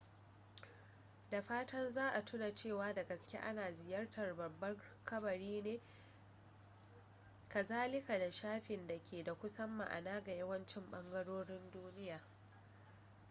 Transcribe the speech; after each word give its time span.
da 1.31 1.41
fatan 1.41 1.89
za 1.89 2.09
a 2.13 2.25
tuna 2.25 2.51
cewa 2.55 2.93
da 2.93 3.03
gaske 3.03 3.37
ana 3.37 3.71
ziyartar 3.71 4.35
babban 4.35 4.77
kabari 5.05 5.61
ne 5.61 5.79
kazalika 7.49 8.17
da 8.19 8.31
shafin 8.31 8.87
da 8.87 8.99
ke 9.03 9.23
da 9.23 9.33
kusan 9.33 9.69
ma'ana 9.69 10.21
ga 10.23 10.31
yawancin 10.31 10.91
ɓangarorin 10.91 11.71
duniya 11.71 12.21